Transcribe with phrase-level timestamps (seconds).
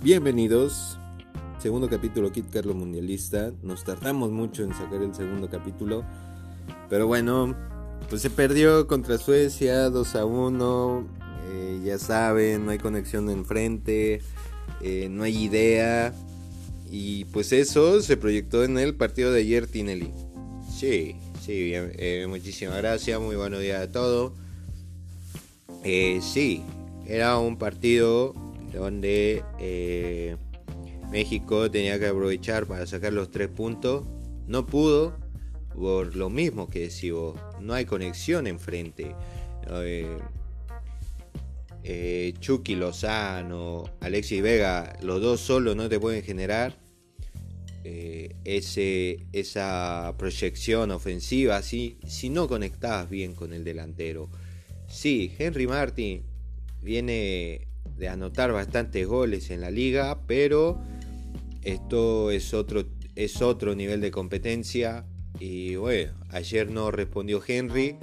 [0.00, 0.96] Bienvenidos.
[1.58, 3.52] Segundo capítulo Kit Carlos Mundialista.
[3.62, 6.04] Nos tardamos mucho en sacar el segundo capítulo.
[6.88, 7.56] Pero bueno,
[8.08, 11.08] pues se perdió contra Suecia 2 a 1.
[11.50, 14.22] Eh, ya saben, no hay conexión enfrente.
[14.82, 16.14] Eh, no hay idea.
[16.88, 20.12] Y pues eso se proyectó en el partido de ayer, Tinelli.
[20.72, 23.20] Sí, sí, eh, muchísimas gracias.
[23.20, 24.32] Muy buenos días a todos.
[25.82, 26.62] sí,
[27.04, 30.36] era un partido donde eh,
[31.10, 34.06] México tenía que aprovechar para sacar los tres puntos.
[34.46, 35.18] No pudo,
[35.74, 37.12] por lo mismo que decís
[37.60, 39.14] no hay conexión enfrente.
[39.70, 40.18] Eh,
[41.84, 46.76] eh, Chucky Lozano, Alexis Vega, los dos solos no te pueden generar
[48.44, 54.28] ese, esa proyección ofensiva si, si no conectabas bien con el delantero.
[54.88, 56.22] Sí, Henry Martin
[56.82, 57.67] viene
[57.98, 60.80] de anotar bastantes goles en la liga, pero
[61.62, 65.04] esto es otro, es otro nivel de competencia.
[65.40, 67.96] Y bueno, ayer no respondió Henry.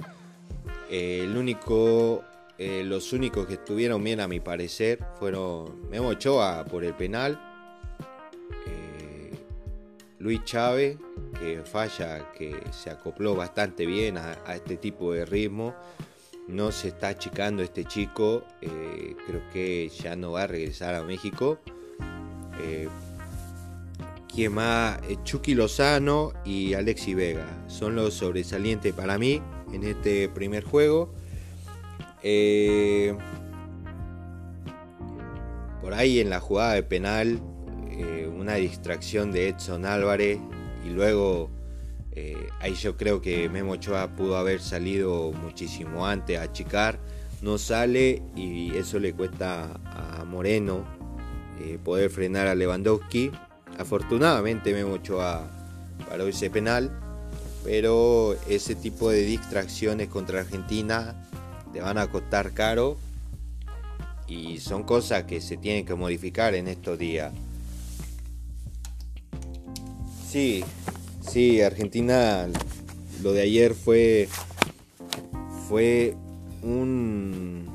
[0.90, 2.22] El único,
[2.58, 7.40] eh, los únicos que estuvieron bien a mi parecer fueron Memo Ochoa por el penal.
[8.66, 9.30] Eh,
[10.18, 10.98] Luis Chávez,
[11.40, 15.74] que falla, que se acopló bastante bien a este tipo de ritmo
[16.48, 18.44] no se está achicando este chico.
[18.60, 21.58] Eh, creo que ya no va a regresar a México.
[22.60, 22.88] Eh,
[24.32, 30.28] quien más, eh, Chucky Lozano y Alexi Vega son los sobresalientes para mí en este
[30.28, 31.12] primer juego.
[35.80, 37.40] por ahí en la jugada de penal,
[38.36, 40.40] una distracción de Edson Álvarez
[40.84, 41.50] y luego
[42.18, 46.98] eh, ahí yo creo que Memo Ochoa pudo haber salido muchísimo antes a achicar.
[47.42, 50.86] No sale y eso le cuesta a Moreno
[51.60, 53.30] eh, poder frenar a Lewandowski.
[53.78, 55.46] Afortunadamente Memo Ochoa
[56.08, 56.90] paró ese penal.
[57.62, 61.22] Pero ese tipo de distracciones contra Argentina
[61.74, 62.96] te van a costar caro.
[64.26, 67.34] Y son cosas que se tienen que modificar en estos días.
[70.26, 70.64] Sí,
[71.28, 72.48] Sí, Argentina,
[73.22, 74.28] lo de ayer fue,
[75.68, 76.16] fue
[76.62, 77.66] un,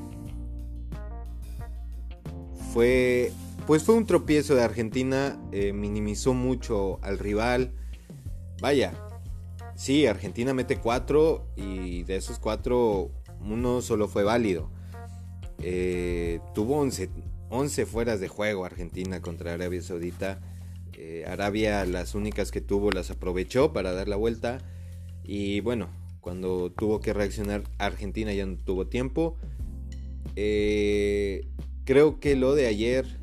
[2.72, 3.30] fue,
[3.66, 7.72] pues fue un tropiezo de Argentina, eh, minimizó mucho al rival.
[8.60, 8.94] Vaya,
[9.76, 14.70] sí, Argentina mete cuatro y de esos cuatro uno solo fue válido.
[15.58, 17.10] Eh, tuvo 11,
[17.50, 20.40] 11 fueras de juego Argentina contra Arabia Saudita
[21.04, 24.58] eh, Arabia las únicas que tuvo las aprovechó para dar la vuelta.
[25.24, 25.88] Y bueno,
[26.20, 29.36] cuando tuvo que reaccionar Argentina ya no tuvo tiempo.
[30.36, 31.48] Eh,
[31.84, 33.18] creo que lo de ayer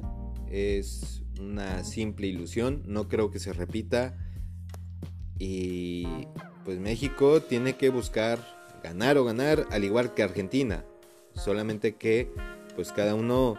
[0.52, 4.18] es una simple ilusión, no creo que se repita.
[5.38, 6.06] Y
[6.66, 8.40] pues México tiene que buscar
[8.84, 10.84] ganar o ganar al igual que Argentina,
[11.34, 12.30] solamente que
[12.76, 13.56] pues cada uno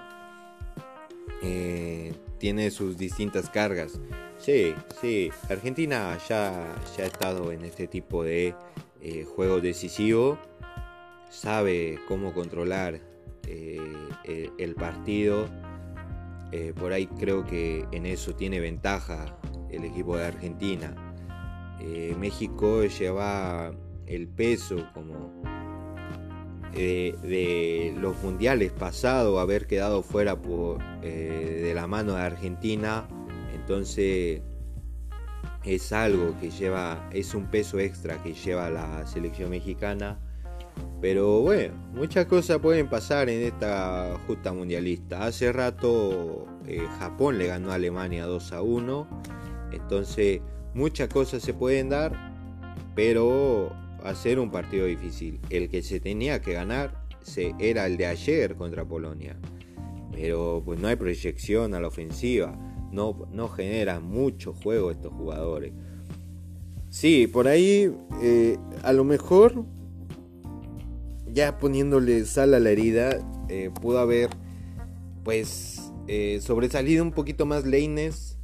[1.43, 4.01] eh, tiene sus distintas cargas.
[4.39, 8.55] Sí, sí, Argentina ya, ya ha estado en este tipo de
[9.03, 10.39] eh, juego decisivo,
[11.31, 13.01] sabe cómo controlar
[13.47, 15.49] eh, el, partido,
[16.53, 19.39] eh, por ahí creo que en eso tiene ventaja
[19.71, 20.95] el equipo de Argentina.
[22.19, 23.72] México lleva
[24.07, 25.43] el peso como
[26.73, 33.09] de los mundiales pasados, haber quedado fuera por, eh, de la mano de Argentina,
[33.55, 34.43] entonces
[35.65, 40.19] es algo que lleva, es un peso extra que lleva la selección mexicana.
[41.01, 45.25] Pero bueno, muchas cosas pueden pasar en esta justa mundialista.
[45.25, 49.07] Hace rato eh, Japón le ganó a Alemania 2 a 1.
[49.73, 50.41] Entonces
[50.75, 52.13] muchas cosas se pueden dar.
[52.95, 53.73] Pero
[54.05, 55.41] a ser un partido difícil.
[55.50, 59.36] El que se tenía que ganar se, era el de ayer contra Polonia.
[60.13, 62.57] Pero pues no hay proyección a la ofensiva.
[62.92, 65.72] No, no generan mucho juego estos jugadores.
[66.89, 69.65] Sí, por ahí eh, a lo mejor
[71.33, 74.30] ya poniéndole sal a la herida eh, pudo haber
[75.22, 78.39] pues eh, sobresalido un poquito más Leines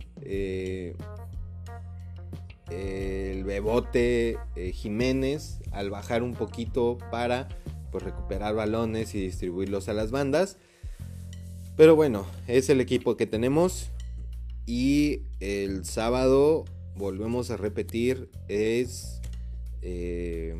[2.71, 7.49] el Bebote eh, Jiménez al bajar un poquito para
[7.93, 10.59] pues, recuperar balones y distribuirlos a las bandas.
[11.77, 13.91] Pero bueno, es el equipo que tenemos.
[14.67, 16.65] Y el sábado,
[16.97, 19.21] volvemos a repetir, es
[19.83, 20.57] eh,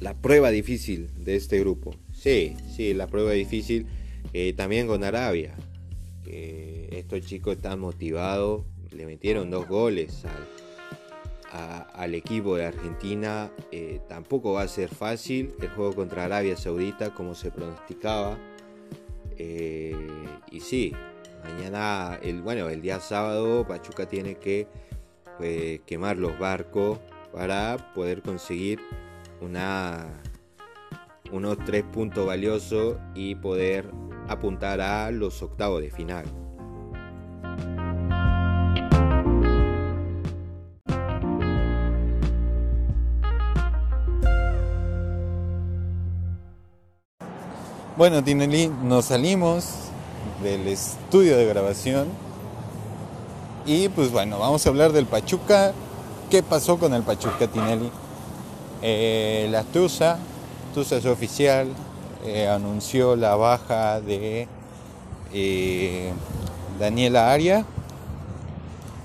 [0.00, 1.94] la prueba difícil de este grupo.
[2.12, 3.86] Sí, sí, la prueba difícil
[4.32, 5.54] eh, también con Arabia.
[6.26, 10.24] estos chicos están motivados, le metieron dos goles
[11.94, 13.50] al, equipo de Argentina.
[13.72, 18.38] Eh, tampoco va a ser fácil el juego contra Arabia Saudita como se pronosticaba.
[19.36, 19.96] Eh,
[20.50, 20.92] y sí,
[21.44, 24.66] mañana, el, bueno, el día sábado Pachuca tiene que
[25.38, 26.98] pues, quemar los barcos
[27.32, 28.80] para poder conseguir
[29.40, 30.04] unos
[31.64, 33.90] tres puntos valiosos y poder
[34.28, 36.47] apuntar a los octavos de final.
[47.98, 49.64] Bueno, Tinelli, nos salimos
[50.40, 52.06] del estudio de grabación
[53.66, 55.72] y pues bueno, vamos a hablar del Pachuca.
[56.30, 57.90] ¿Qué pasó con el Pachuca, Tinelli?
[58.82, 60.16] Eh, la Tusa,
[60.74, 61.66] Tusa es oficial,
[62.24, 64.46] eh, anunció la baja de
[65.32, 66.12] eh,
[66.78, 67.64] Daniela Aria,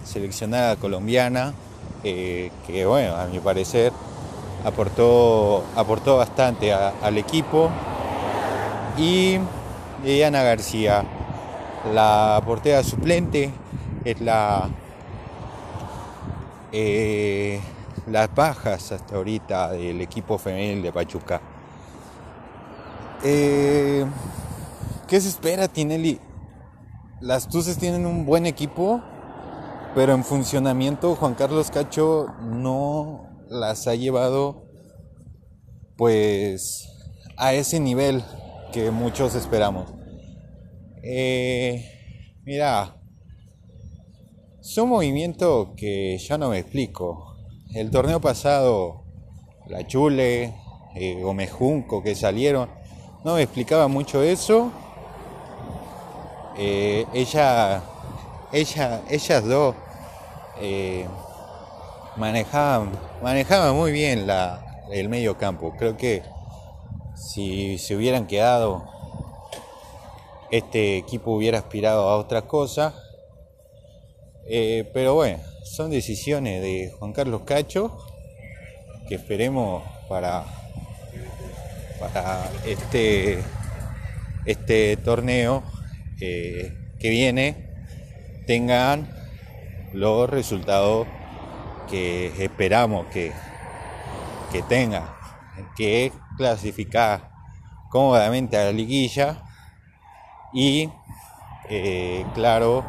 [0.05, 1.55] seleccionada colombiana,
[2.03, 3.91] que bueno, a mi parecer
[4.63, 7.71] aportó, aportó bastante al equipo
[8.97, 9.39] y
[10.03, 11.03] Diana García.
[11.93, 13.51] La portera suplente
[14.05, 14.69] es la
[16.71, 17.61] eh,
[18.07, 21.41] las bajas hasta ahorita del equipo femenil de Pachuca.
[23.23, 24.05] Eh,
[25.07, 26.19] ¿Qué se espera, Tinelli?
[27.21, 29.01] Las Tuces tienen un buen equipo,
[29.95, 34.65] pero en funcionamiento Juan Carlos Cacho no las ha llevado
[35.95, 36.89] pues
[37.37, 38.23] a ese nivel
[38.73, 39.85] que muchos esperamos.
[41.03, 41.85] Eh,
[42.43, 42.95] mira,
[44.59, 47.37] es movimiento que yo no me explico.
[47.75, 49.03] El torneo pasado,
[49.67, 50.55] la Chule,
[50.95, 52.67] eh, Gomejunco que salieron,
[53.23, 54.71] no me explicaba mucho eso.
[56.57, 57.83] Eh, ella,
[58.51, 59.75] ella, ellas dos
[60.59, 61.05] eh,
[62.17, 62.91] manejaban,
[63.21, 65.75] manejaban muy bien la, el medio campo.
[65.77, 66.23] Creo que
[67.23, 68.83] si se hubieran quedado,
[70.51, 72.93] este equipo hubiera aspirado a otra cosa.
[74.45, 77.97] Eh, pero bueno, son decisiones de Juan Carlos Cacho
[79.07, 80.45] que esperemos para,
[81.99, 83.41] para este,
[84.45, 85.63] este torneo
[86.19, 87.69] eh, que viene
[88.45, 89.09] tengan
[89.93, 91.07] los resultados
[91.89, 93.31] que esperamos que,
[94.51, 95.15] que tenga,
[95.75, 97.31] que clasificar
[97.89, 99.43] cómodamente a la liguilla
[100.51, 100.89] y,
[101.69, 102.85] eh, claro,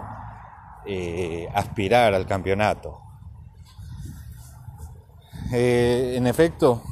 [0.87, 3.01] eh, aspirar al campeonato.
[5.53, 6.83] Eh, en efecto,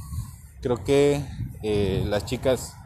[0.60, 1.24] creo que
[2.04, 2.76] las chicas,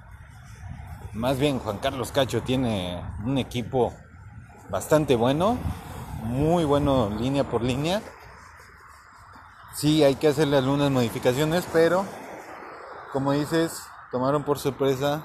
[1.13, 3.95] más bien Juan Carlos Cacho tiene un equipo
[4.69, 5.57] bastante bueno,
[6.23, 8.03] muy bueno línea por línea.
[9.75, 12.05] Sí, hay que hacerle algunas modificaciones, pero
[13.17, 13.81] como dices,
[14.13, 15.25] tomaron por sorpresa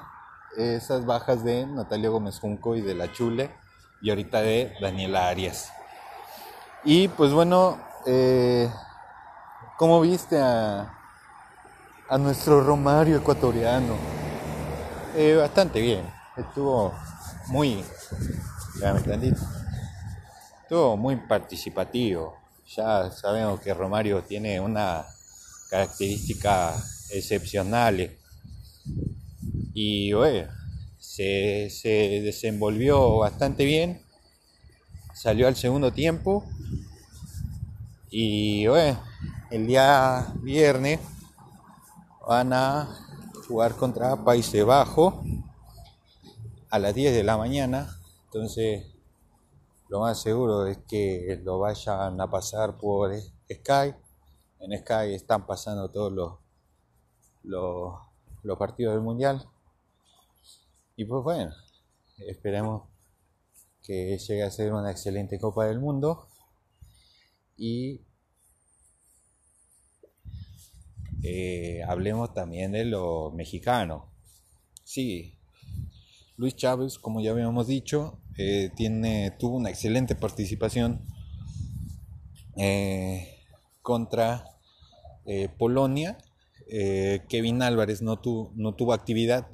[0.56, 3.50] esas bajas de Natalia Gómez Junco y de la Chule
[4.00, 5.70] y ahorita de Daniela Arias.
[6.84, 8.72] Y pues bueno, eh,
[9.76, 10.90] ¿cómo viste a,
[12.08, 13.94] a nuestro Romario ecuatoriano?
[15.14, 16.94] Eh, bastante bien, estuvo
[17.48, 17.84] muy,
[20.62, 22.38] estuvo muy participativo.
[22.74, 25.04] Ya sabemos que Romario tiene una
[25.68, 26.74] característica
[27.12, 28.12] excepcionales.
[29.74, 30.50] Y bueno,
[30.98, 34.02] se, se desenvolvió bastante bien.
[35.14, 36.44] Salió al segundo tiempo.
[38.10, 39.00] Y bueno,
[39.50, 41.00] el día viernes
[42.26, 42.88] van a
[43.46, 45.14] jugar contra Países Bajos
[46.70, 47.98] a las 10 de la mañana.
[48.24, 48.86] Entonces,
[49.88, 53.94] lo más seguro es que lo vayan a pasar por Sky.
[54.60, 56.41] En Sky están pasando todos los
[57.44, 57.98] los,
[58.58, 59.46] partidos del Mundial.
[60.96, 61.52] Y pues bueno,
[62.18, 62.88] esperemos
[63.82, 66.28] que llegue a ser una excelente Copa del Mundo.
[67.56, 68.00] Y
[71.22, 74.04] eh, hablemos también de los mexicanos.
[74.84, 75.38] Sí,
[76.36, 81.06] Luis Chávez, como ya habíamos dicho, eh, tiene, tuvo una excelente participación
[82.56, 83.44] eh,
[83.80, 84.48] contra
[85.56, 86.18] Polonia
[86.74, 89.46] eh, Kevin Álvarez no, tuvo actividad.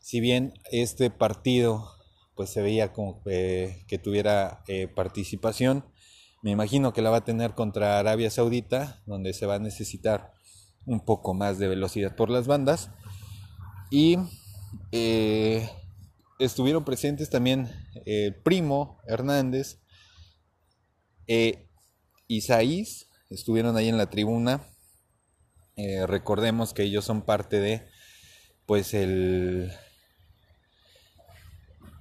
[0.00, 1.92] Si bien este partido
[2.34, 5.84] pues se veía como que tuviera eh, participación,
[6.42, 10.32] me imagino que la va a tener contra Arabia Saudita, donde se va a necesitar
[10.86, 12.90] un poco más de velocidad por las bandas.
[13.90, 14.16] Y
[14.92, 15.68] eh,
[16.38, 17.70] estuvieron presentes también
[18.06, 19.80] el primo Hernández,
[22.28, 24.62] Isaís, estuvieron ahí en la tribuna.
[25.78, 27.86] Eh, recordemos que ellos son parte de,
[28.64, 29.70] pues el,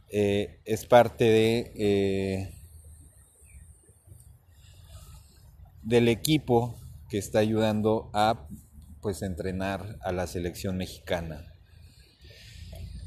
[0.09, 2.53] eh, es parte de, eh,
[5.83, 6.79] del equipo
[7.09, 8.47] que está ayudando a,
[9.01, 11.45] pues, entrenar a la selección mexicana.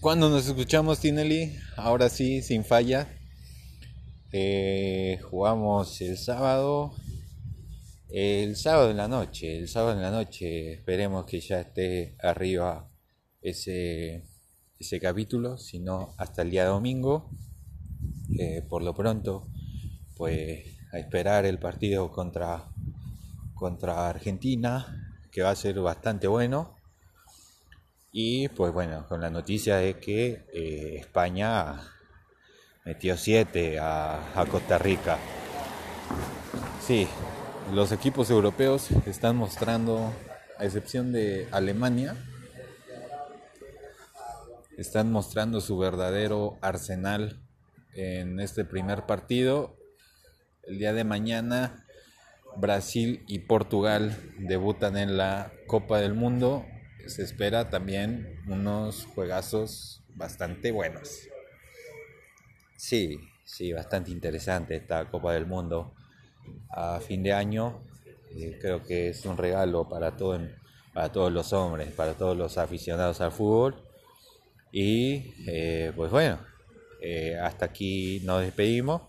[0.01, 3.09] Cuando nos escuchamos, Tinelli, ahora sí, sin falla.
[5.31, 6.95] Jugamos el sábado.
[8.09, 9.59] El sábado en la noche.
[9.59, 10.73] El sábado en la noche.
[10.73, 12.89] Esperemos que ya esté arriba
[13.43, 14.25] ese,
[14.79, 15.59] ese capítulo.
[15.59, 17.31] Si no, hasta el día domingo.
[18.39, 19.49] Eh, por lo pronto,
[20.17, 22.69] pues a esperar el partido contra,
[23.55, 25.17] contra Argentina.
[25.31, 26.77] Que va a ser bastante bueno.
[28.11, 31.79] Y pues bueno, con la noticia de que eh, España
[32.85, 35.19] metió 7 a, Costa Rica.
[36.81, 37.07] Sí,
[37.73, 40.13] los equipos europeos están mostrando,
[40.59, 42.17] a excepción de Alemania,
[44.77, 47.41] están mostrando su verdadero arsenal
[47.95, 49.77] en este primer partido.
[50.63, 51.85] El día de mañana
[52.57, 56.65] Brasil y Portugal debutan en la Copa del Mundo
[57.09, 61.29] se espera también unos juegazos bastante buenos.
[62.77, 65.95] Sí, sí, bastante interesante esta Copa del Mundo
[66.71, 67.81] a fin de año.
[68.31, 70.39] Eh, creo que es un regalo para, todo,
[70.93, 73.83] para todos los hombres, para todos los aficionados al fútbol.
[74.71, 76.39] Y eh, pues bueno,
[77.01, 79.03] eh, hasta aquí nos despedimos.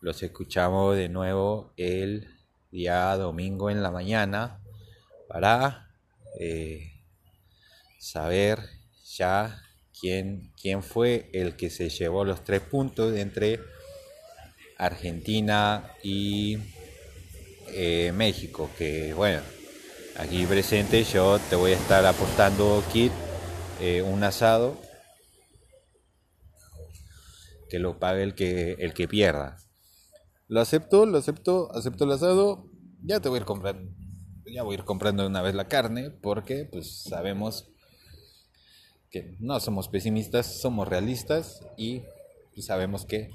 [0.00, 2.28] Los escuchamos de nuevo el
[2.70, 4.60] día domingo en la mañana
[5.28, 5.88] para
[7.98, 8.60] saber
[9.04, 9.62] ya
[10.00, 13.60] quién, quién fue el que se llevó los tres puntos entre
[14.80, 16.58] Argentina y
[17.68, 18.70] eh, México.
[18.76, 19.42] Que bueno,
[20.16, 23.12] aquí presente yo te voy a estar aportando kit,
[23.80, 24.76] eh, un asado
[27.68, 29.58] que lo pague el que, el que pierda.
[30.48, 32.66] Lo acepto, lo acepto, acepto el asado.
[33.04, 33.92] Ya te voy a ir comprando,
[34.52, 37.68] ya voy a ir comprando una vez la carne porque pues sabemos
[39.10, 42.02] que no somos pesimistas, somos realistas y
[42.60, 43.30] sabemos que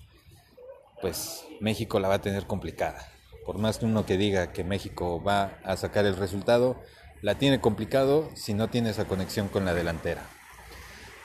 [1.05, 3.07] pues México la va a tener complicada.
[3.45, 6.81] Por más que uno que diga que México va a sacar el resultado,
[7.21, 10.23] la tiene complicado si no tiene esa conexión con la delantera.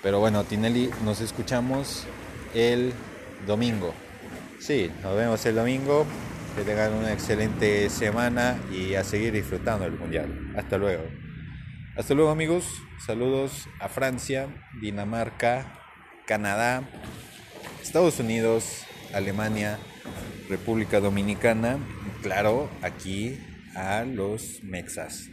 [0.03, 2.05] Pero bueno, Tinelli, nos escuchamos
[2.55, 2.93] el
[3.47, 3.95] domingo.
[4.59, 6.05] Sí, nos vemos el domingo.
[6.55, 10.53] Que tengan una excelente semana y a seguir disfrutando del Mundial.
[10.59, 11.05] Hasta luego.
[11.97, 12.67] Hasta luego amigos,
[13.07, 14.47] saludos a Francia,
[14.79, 15.73] Dinamarca,
[16.27, 16.83] Canadá,
[17.81, 19.79] Estados Unidos, Alemania,
[20.49, 21.79] República Dominicana,
[22.23, 23.39] claro, aquí
[23.75, 25.29] a los Mexas.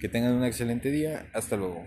[0.00, 1.84] Que tengan un excelente día, hasta luego.